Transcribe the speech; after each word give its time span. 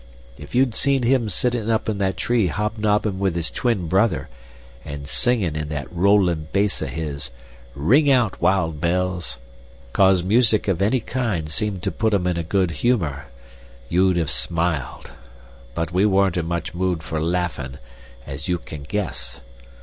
If 0.35 0.55
you'd 0.55 0.73
seen 0.73 1.03
him 1.03 1.29
sitting 1.29 1.69
up 1.69 1.87
in 1.87 1.99
that 1.99 2.17
tree 2.17 2.47
hob 2.47 2.79
nobbin' 2.79 3.19
with 3.19 3.35
his 3.35 3.51
twin 3.51 3.87
brother 3.87 4.29
and 4.83 5.07
singin' 5.07 5.55
in 5.55 5.69
that 5.69 5.93
rollin' 5.93 6.47
bass 6.51 6.81
of 6.81 6.89
his, 6.89 7.29
'Ring 7.75 8.09
out, 8.09 8.41
wild 8.41 8.81
bells,' 8.81 9.37
cause 9.93 10.23
music 10.23 10.67
of 10.67 10.81
any 10.81 11.01
kind 11.01 11.49
seemed 11.51 11.83
to 11.83 11.91
put 11.91 12.15
'em 12.15 12.25
in 12.25 12.35
a 12.35 12.41
good 12.41 12.71
humor, 12.71 13.27
you'd 13.89 14.17
have 14.17 14.31
smiled; 14.31 15.11
but 15.75 15.91
we 15.93 16.03
weren't 16.07 16.35
in 16.37 16.47
much 16.47 16.73
mood 16.73 17.03
for 17.03 17.21
laughin', 17.21 17.77
as 18.25 18.47
you 18.47 18.57
can 18.57 18.81
guess. 18.81 19.39